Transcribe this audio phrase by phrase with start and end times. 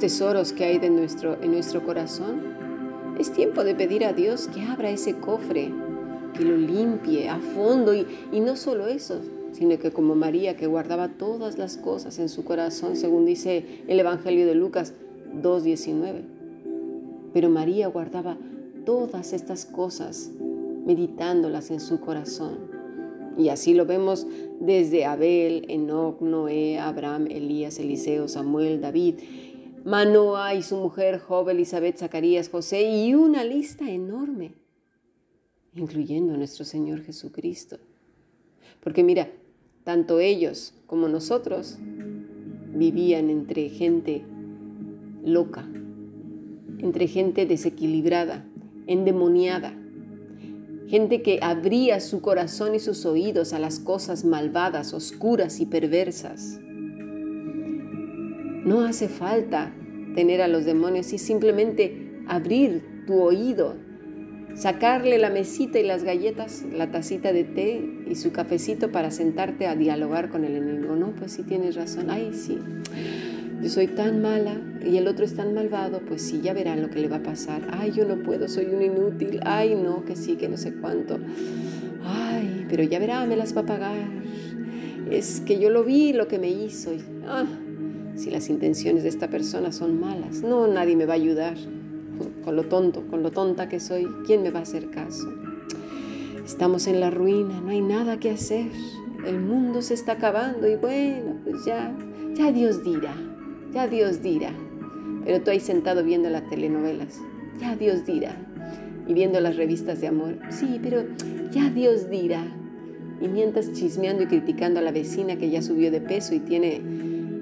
[0.00, 2.40] tesoros que hay de nuestro, en nuestro corazón,
[3.18, 5.70] es tiempo de pedir a Dios que abra ese cofre,
[6.34, 9.20] que lo limpie a fondo y, y no solo eso,
[9.52, 14.00] sino que como María que guardaba todas las cosas en su corazón, según dice el
[14.00, 14.94] Evangelio de Lucas
[15.42, 16.22] 2.19.
[17.34, 18.38] Pero María guardaba
[18.86, 20.30] todas estas cosas,
[20.86, 22.80] meditándolas en su corazón.
[23.36, 24.26] Y así lo vemos
[24.60, 29.16] desde Abel, Enoch, Noé, Abraham, Elías, Eliseo, Samuel, David,
[29.84, 34.52] Manoah y su mujer Job, Elizabeth, Zacarías, José y una lista enorme,
[35.74, 37.78] incluyendo a nuestro Señor Jesucristo.
[38.82, 39.30] Porque mira,
[39.84, 44.24] tanto ellos como nosotros vivían entre gente
[45.24, 45.68] loca,
[46.78, 48.46] entre gente desequilibrada,
[48.86, 49.74] endemoniada,
[50.88, 56.58] gente que abría su corazón y sus oídos a las cosas malvadas, oscuras y perversas.
[58.64, 59.72] No hace falta
[60.14, 63.76] tener a los demonios y simplemente abrir tu oído
[64.54, 69.66] sacarle la mesita y las galletas, la tacita de té y su cafecito para sentarte
[69.66, 70.96] a dialogar con el enemigo.
[70.96, 72.10] No, pues sí tienes razón.
[72.10, 72.58] Ay, sí.
[73.62, 76.88] Yo soy tan mala y el otro es tan malvado, pues sí, ya verán lo
[76.88, 77.68] que le va a pasar.
[77.72, 79.40] Ay, yo no puedo, soy un inútil.
[79.44, 81.18] Ay, no, que sí, que no sé cuánto.
[82.04, 84.08] Ay, pero ya verá, me las va a pagar.
[85.10, 86.92] Es que yo lo vi, lo que me hizo.
[87.26, 87.44] Ah,
[88.16, 91.56] si las intenciones de esta persona son malas, no, nadie me va a ayudar
[92.44, 95.32] con lo tonto, con lo tonta que soy, ¿quién me va a hacer caso?
[96.44, 98.66] Estamos en la ruina, no hay nada que hacer,
[99.26, 101.96] el mundo se está acabando y bueno, pues ya,
[102.34, 103.14] ya Dios dirá,
[103.72, 104.52] ya Dios dirá.
[105.24, 107.20] Pero tú ahí sentado viendo las telenovelas,
[107.60, 108.34] ya Dios dirá.
[109.06, 111.04] Y viendo las revistas de amor, sí, pero
[111.50, 112.44] ya Dios dirá.
[113.20, 116.76] Y mientras chismeando y criticando a la vecina que ya subió de peso y tiene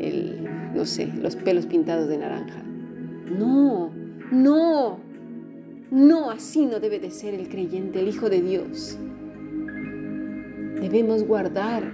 [0.00, 0.41] el,
[0.74, 2.62] no sé, los pelos pintados de naranja.
[2.62, 3.90] No,
[4.30, 4.98] no,
[5.90, 8.98] no, así no debe de ser el creyente, el Hijo de Dios.
[10.80, 11.92] Debemos guardar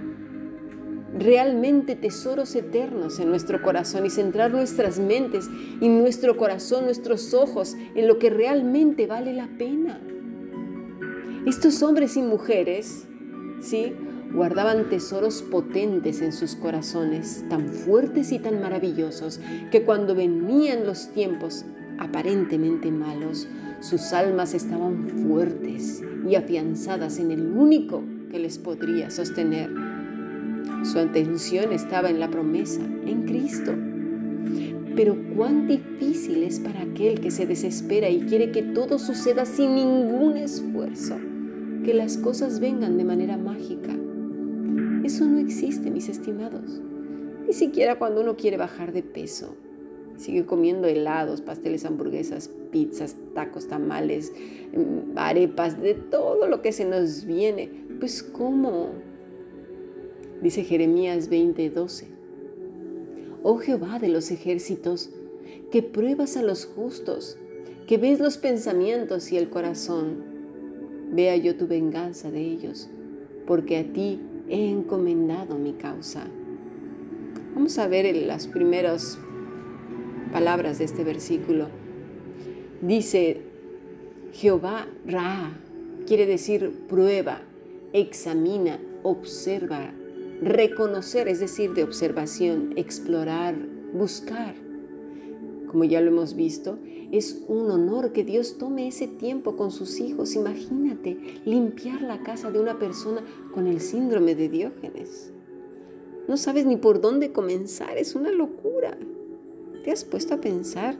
[1.17, 5.49] realmente tesoros eternos en nuestro corazón y centrar nuestras mentes
[5.81, 9.99] y nuestro corazón, nuestros ojos en lo que realmente vale la pena.
[11.45, 13.07] Estos hombres y mujeres,
[13.61, 13.93] ¿sí?
[14.33, 19.39] Guardaban tesoros potentes en sus corazones, tan fuertes y tan maravillosos,
[19.71, 21.65] que cuando venían los tiempos
[21.97, 23.47] aparentemente malos,
[23.81, 29.69] sus almas estaban fuertes y afianzadas en el único que les podría sostener.
[30.83, 33.73] Su atención estaba en la promesa, en Cristo.
[34.95, 39.75] Pero cuán difícil es para aquel que se desespera y quiere que todo suceda sin
[39.75, 41.17] ningún esfuerzo,
[41.83, 43.98] que las cosas vengan de manera mágica.
[45.03, 46.81] Eso no existe, mis estimados.
[47.47, 49.55] Ni siquiera cuando uno quiere bajar de peso
[50.19, 54.33] sigue comiendo helados, pasteles, hamburguesas, pizzas, tacos, tamales,
[54.73, 57.69] em, arepas, de todo lo que se nos viene.
[57.99, 58.89] Pues ¿cómo?
[60.41, 62.07] Dice Jeremías 20:12.
[63.43, 65.09] Oh Jehová de los ejércitos,
[65.71, 67.37] que pruebas a los justos,
[67.87, 70.27] que ves los pensamientos y el corazón.
[71.11, 72.89] Vea yo tu venganza de ellos,
[73.47, 76.27] porque a ti he encomendado mi causa.
[77.53, 79.17] Vamos a ver las primeros
[80.31, 81.67] palabras de este versículo.
[82.81, 83.41] Dice,
[84.33, 85.51] Jehová Ra,
[86.07, 87.41] quiere decir prueba,
[87.93, 89.91] examina, observa,
[90.41, 93.55] reconocer, es decir, de observación, explorar,
[93.93, 94.68] buscar.
[95.69, 96.79] Como ya lo hemos visto,
[97.11, 100.35] es un honor que Dios tome ese tiempo con sus hijos.
[100.35, 103.21] Imagínate limpiar la casa de una persona
[103.53, 105.31] con el síndrome de Diógenes.
[106.27, 108.97] No sabes ni por dónde comenzar, es una locura.
[109.83, 110.95] ¿Te has puesto a pensar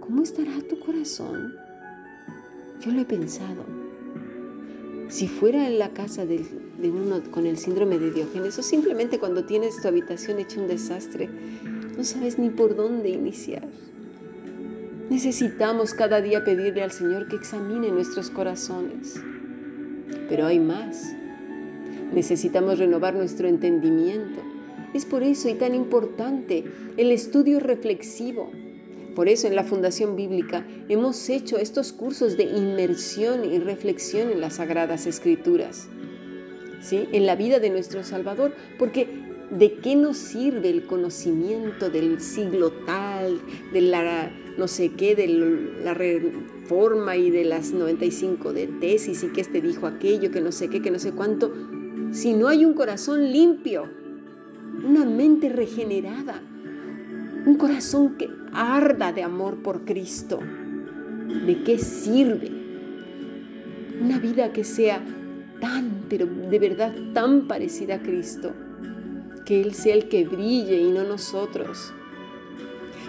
[0.00, 1.54] cómo estará tu corazón?
[2.80, 3.64] Yo lo he pensado.
[5.08, 6.44] Si fuera en la casa de,
[6.84, 11.28] uno con el síndrome de Diógenes o simplemente cuando tienes tu habitación hecha un desastre,
[11.96, 13.64] no sabes ni por dónde iniciar.
[15.10, 19.20] Necesitamos cada día pedirle al Señor que examine nuestros corazones.
[20.28, 21.12] Pero hay más.
[22.12, 24.40] Necesitamos renovar nuestro entendimiento
[24.94, 26.64] es por eso y tan importante
[26.96, 28.50] el estudio reflexivo.
[29.14, 34.40] Por eso en la Fundación Bíblica hemos hecho estos cursos de inmersión y reflexión en
[34.40, 35.88] las Sagradas Escrituras,
[36.82, 37.08] ¿sí?
[37.12, 39.08] en la vida de nuestro Salvador, porque
[39.52, 43.40] ¿de qué nos sirve el conocimiento del siglo tal,
[43.72, 45.28] de la no sé qué, de
[45.82, 50.52] la reforma y de las 95 de tesis y que este dijo aquello, que no
[50.52, 51.52] sé qué, que no sé cuánto,
[52.12, 53.88] si no hay un corazón limpio?
[54.84, 56.40] una mente regenerada,
[57.44, 60.38] Un corazón que arda de amor por Cristo.
[61.44, 62.52] ¿De qué sirve?
[64.00, 65.02] Una vida que sea
[65.60, 68.52] tan, pero de verdad tan parecida a Cristo.
[69.44, 71.92] Que Él sea el que brille y no nosotros.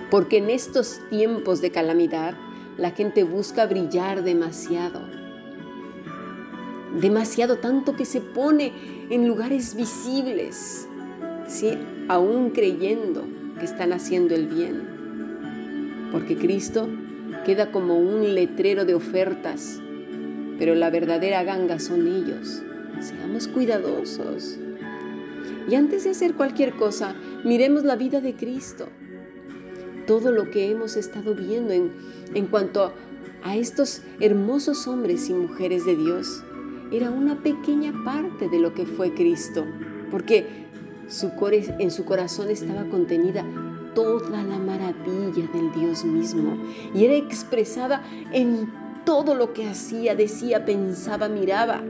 [0.09, 2.35] Porque en estos tiempos de calamidad
[2.77, 5.01] la gente busca brillar demasiado.
[6.99, 8.71] Demasiado tanto que se pone
[9.09, 10.87] en lugares visibles,
[11.47, 11.77] ¿sí?
[12.07, 13.25] aún creyendo
[13.59, 16.09] que están haciendo el bien.
[16.11, 16.87] Porque Cristo
[17.45, 19.79] queda como un letrero de ofertas,
[20.57, 22.61] pero la verdadera ganga son ellos.
[23.01, 24.57] Seamos cuidadosos.
[25.69, 28.87] Y antes de hacer cualquier cosa, miremos la vida de Cristo.
[30.07, 31.91] Todo lo que hemos estado viendo en,
[32.33, 32.93] en cuanto
[33.43, 36.43] a estos hermosos hombres y mujeres de Dios
[36.91, 39.65] era una pequeña parte de lo que fue Cristo,
[40.11, 40.45] porque
[41.07, 41.31] su
[41.79, 43.45] en su corazón estaba contenida
[43.93, 46.57] toda la maravilla del Dios mismo
[46.93, 48.01] y era expresada
[48.31, 48.71] en
[49.05, 51.81] todo lo que hacía, decía, pensaba, miraba,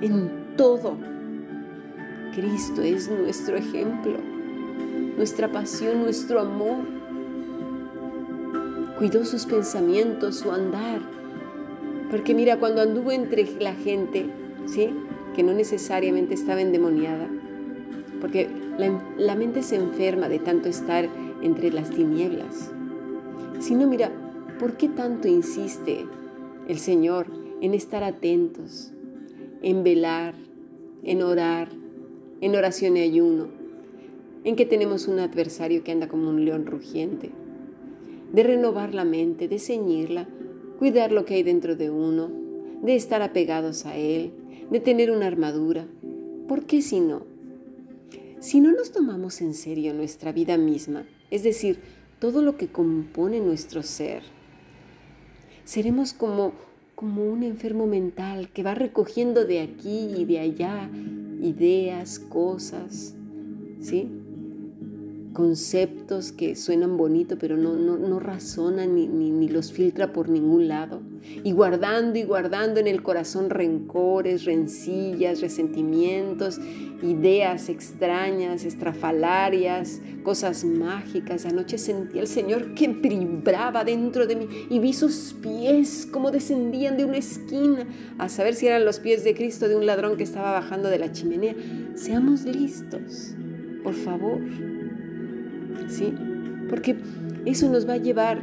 [0.00, 0.96] en todo.
[2.34, 4.18] Cristo es nuestro ejemplo,
[5.16, 6.78] nuestra pasión, nuestro amor.
[8.98, 11.00] Cuidó sus pensamientos, su andar.
[12.10, 14.26] Porque mira, cuando anduvo entre la gente,
[14.66, 14.90] ¿sí?
[15.34, 17.28] Que no necesariamente estaba endemoniada,
[18.20, 18.48] porque
[18.78, 21.08] la, la mente se enferma de tanto estar
[21.42, 22.70] entre las tinieblas.
[23.60, 24.10] Sino mira,
[24.58, 26.06] ¿por qué tanto insiste
[26.68, 27.26] el Señor
[27.60, 28.92] en estar atentos,
[29.62, 30.34] en velar,
[31.02, 31.68] en orar,
[32.40, 33.48] en oración y ayuno,
[34.44, 37.30] en que tenemos un adversario que anda como un león rugiente,
[38.32, 40.28] de renovar la mente, de ceñirla,
[40.78, 42.30] cuidar lo que hay dentro de uno,
[42.82, 44.32] de estar apegados a Él,
[44.70, 45.86] de tener una armadura.
[46.48, 47.22] ¿Por qué si no?
[48.40, 51.78] Si no nos tomamos en serio nuestra vida misma, es decir,
[52.18, 54.22] todo lo que compone nuestro ser,
[55.64, 56.52] seremos como,
[57.00, 60.90] como un enfermo mental que va recogiendo de aquí y de allá
[61.40, 63.14] ideas, cosas,
[63.80, 64.06] ¿sí?
[65.32, 70.28] conceptos que suenan bonito pero no, no, no razonan ni, ni, ni, los filtra por
[70.28, 71.00] ningún lado.
[71.44, 76.58] Y guardando y guardando en el corazón rencores, rencillas, resentimientos,
[77.02, 81.46] ideas extrañas, estrafalarias, cosas mágicas.
[81.46, 86.96] Anoche sentí al Señor que vibraba dentro de mí y vi sus pies como descendían
[86.96, 87.86] de una esquina,
[88.18, 90.98] a saber si eran los pies de Cristo de un ladrón que estaba bajando de
[90.98, 91.54] la chimenea.
[91.94, 93.34] Seamos listos,
[93.82, 94.40] por favor.
[95.90, 96.14] ¿sí?
[96.68, 96.96] Porque
[97.44, 98.42] eso nos va a llevar,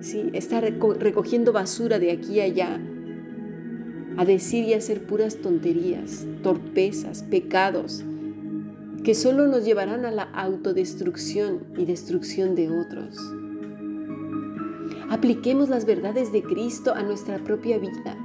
[0.00, 0.30] ¿sí?
[0.32, 2.80] Estar recogiendo basura de aquí a allá,
[4.16, 8.04] a decir y hacer puras tonterías, torpezas, pecados,
[9.04, 13.16] que solo nos llevarán a la autodestrucción y destrucción de otros.
[15.08, 18.16] Apliquemos las verdades de Cristo a nuestra propia vida.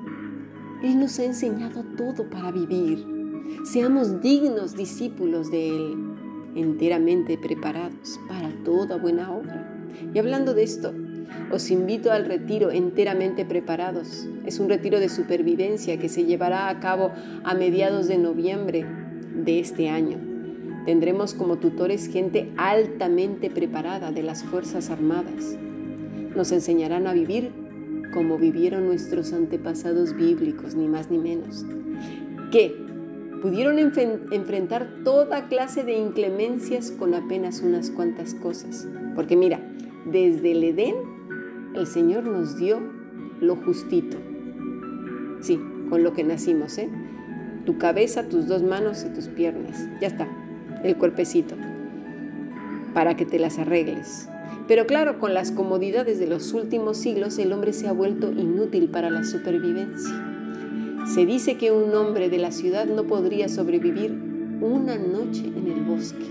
[0.83, 3.06] Él nos ha enseñado todo para vivir.
[3.63, 6.16] Seamos dignos discípulos de Él
[6.56, 9.72] enteramente preparados para toda buena obra.
[10.13, 10.94] Y hablando de esto,
[11.55, 14.27] os invito al retiro enteramente preparados.
[14.45, 17.12] Es un retiro de supervivencia que se llevará a cabo
[17.45, 18.85] a mediados de noviembre
[19.33, 20.17] de este año.
[20.85, 25.57] Tendremos como tutores gente altamente preparada de las Fuerzas Armadas.
[26.35, 27.51] Nos enseñarán a vivir
[28.13, 31.65] como vivieron nuestros antepasados bíblicos, ni más ni menos.
[32.51, 32.75] Que
[33.41, 38.88] pudieron enfrentar toda clase de inclemencias con apenas unas cuantas cosas.
[39.15, 39.62] Porque mira,
[40.05, 41.14] desde el Edén
[41.75, 42.79] el Señor nos dio
[43.41, 44.17] lo justito.
[45.41, 46.89] Sí, con lo que nacimos, ¿eh?
[47.65, 49.88] Tu cabeza, tus dos manos y tus piernas.
[50.01, 50.27] Ya está,
[50.84, 51.55] el cuerpecito.
[52.94, 54.29] Para que te las arregles.
[54.67, 58.89] Pero claro, con las comodidades de los últimos siglos, el hombre se ha vuelto inútil
[58.89, 60.15] para la supervivencia.
[61.13, 64.12] Se dice que un hombre de la ciudad no podría sobrevivir
[64.62, 66.25] una noche en el bosque.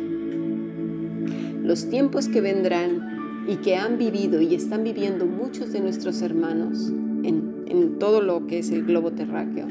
[1.62, 3.13] Los tiempos que vendrán
[3.46, 6.90] y que han vivido y están viviendo muchos de nuestros hermanos
[7.22, 9.66] en, todo lo que es el globo terráqueo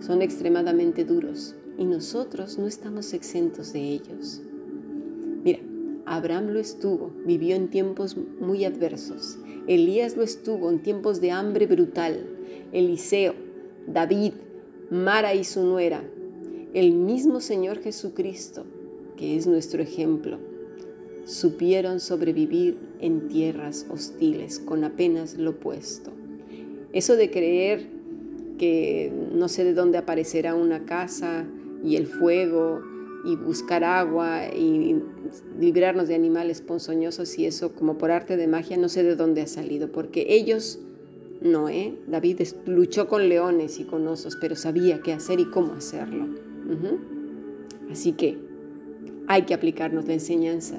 [0.00, 4.42] son extremadamente duros y nosotros no estamos exentos de ellos.
[5.42, 5.58] Mira,
[6.04, 9.38] Abraham lo estuvo, vivió en tiempos muy adversos.
[9.66, 12.26] Elías lo estuvo en tiempos de hambre brutal.
[12.72, 13.34] Eliseo
[13.86, 14.32] David,
[14.90, 16.02] Mara y su nuera,
[16.74, 18.64] el mismo Señor Jesucristo,
[19.16, 20.38] que es nuestro ejemplo,
[21.24, 26.12] supieron sobrevivir en tierras hostiles con apenas lo puesto.
[26.92, 27.86] Eso de creer
[28.58, 31.44] que no sé de dónde aparecerá una casa
[31.84, 32.80] y el fuego
[33.24, 35.02] y buscar agua y
[35.58, 39.42] librarnos de animales ponzoñosos y eso como por arte de magia no sé de dónde
[39.42, 40.78] ha salido, porque ellos
[41.40, 41.94] no, ¿eh?
[42.06, 46.28] David luchó con leones y con osos, pero sabía qué hacer y cómo hacerlo.
[47.90, 48.38] Así que
[49.26, 50.78] hay que aplicarnos la enseñanza.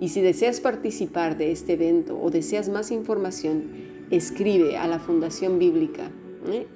[0.00, 3.62] Y si deseas participar de este evento o deseas más información,
[4.10, 6.10] escribe a la Fundación Bíblica,
[6.48, 6.66] ¿eh?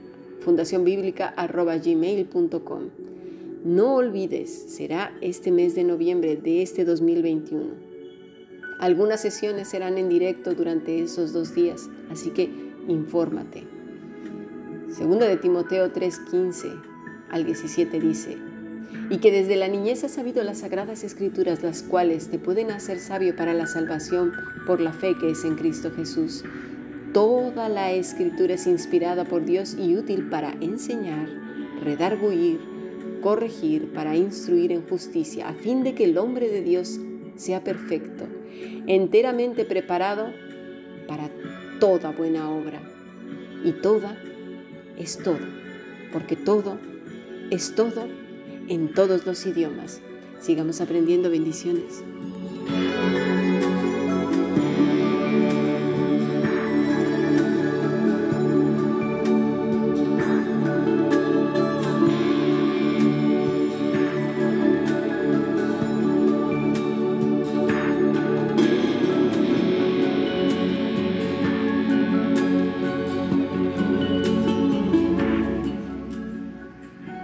[0.40, 2.83] fundacionbiblica.gmail.com.
[3.64, 7.88] No olvides, será este mes de noviembre de este 2021.
[8.78, 12.49] Algunas sesiones serán en directo durante esos dos días, así que
[12.87, 13.64] infórmate.
[14.90, 16.80] Segunda de Timoteo 3:15
[17.30, 18.38] al 17 dice,
[19.11, 22.99] y que desde la niñez has sabido las sagradas escrituras, las cuales te pueden hacer
[22.99, 24.33] sabio para la salvación
[24.66, 26.45] por la fe que es en Cristo Jesús.
[27.12, 31.28] Toda la escritura es inspirada por Dios y útil para enseñar,
[31.83, 32.61] redarguir,
[33.23, 37.00] corregir, para instruir en justicia, a fin de que el hombre de Dios
[37.37, 38.26] sea perfecto,
[38.87, 40.33] enteramente preparado
[41.07, 41.30] para
[41.80, 42.80] toda buena obra.
[43.64, 44.16] Y toda
[44.99, 45.38] es todo,
[46.12, 46.78] porque todo
[47.50, 48.07] es todo
[48.68, 50.00] en todos los idiomas.
[50.40, 52.02] Sigamos aprendiendo bendiciones.